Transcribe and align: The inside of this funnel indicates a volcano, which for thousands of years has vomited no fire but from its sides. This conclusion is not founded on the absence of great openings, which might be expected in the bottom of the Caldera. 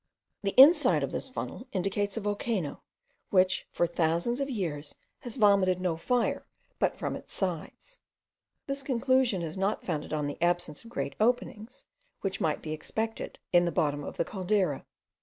The 0.41 0.59
inside 0.59 1.03
of 1.03 1.11
this 1.11 1.29
funnel 1.29 1.67
indicates 1.73 2.17
a 2.17 2.21
volcano, 2.21 2.81
which 3.29 3.67
for 3.71 3.85
thousands 3.85 4.39
of 4.39 4.49
years 4.49 4.95
has 5.19 5.35
vomited 5.35 5.79
no 5.79 5.95
fire 5.95 6.43
but 6.79 6.95
from 6.97 7.15
its 7.15 7.35
sides. 7.35 7.99
This 8.65 8.81
conclusion 8.81 9.43
is 9.43 9.59
not 9.59 9.83
founded 9.83 10.11
on 10.11 10.25
the 10.25 10.41
absence 10.41 10.83
of 10.83 10.89
great 10.89 11.13
openings, 11.19 11.85
which 12.21 12.41
might 12.41 12.63
be 12.63 12.71
expected 12.71 13.37
in 13.53 13.65
the 13.65 13.71
bottom 13.71 14.03
of 14.03 14.17
the 14.17 14.25
Caldera. 14.25 14.87